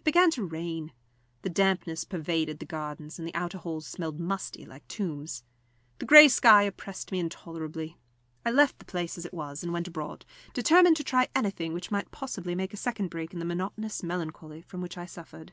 It 0.00 0.02
began 0.04 0.32
to 0.32 0.42
rain. 0.44 0.92
The 1.42 1.48
dampness 1.50 2.02
pervaded 2.02 2.58
the 2.58 2.64
gardens, 2.66 3.16
and 3.16 3.28
the 3.28 3.34
outer 3.36 3.58
halls 3.58 3.86
smelled 3.86 4.18
musty, 4.18 4.64
like 4.66 4.84
tombs; 4.88 5.44
the 6.00 6.04
grey 6.04 6.26
sky 6.26 6.64
oppressed 6.64 7.12
me 7.12 7.20
intolerably. 7.20 7.96
I 8.44 8.50
left 8.50 8.80
the 8.80 8.84
place 8.84 9.16
as 9.16 9.24
it 9.24 9.32
was 9.32 9.62
and 9.62 9.72
went 9.72 9.86
abroad, 9.86 10.26
determined 10.52 10.96
to 10.96 11.04
try 11.04 11.28
anything 11.32 11.72
which 11.74 11.92
might 11.92 12.10
possibly 12.10 12.56
make 12.56 12.74
a 12.74 12.76
second 12.76 13.08
break 13.10 13.32
in 13.32 13.38
the 13.38 13.44
monotonous 13.44 14.02
melancholy 14.02 14.62
from 14.62 14.80
which 14.80 14.98
I 14.98 15.06
suffered. 15.06 15.52